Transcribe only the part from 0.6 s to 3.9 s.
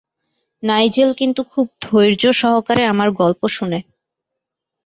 Nigel কিন্তু খুব ধৈর্য সহকারে আমার গল্প শুনে।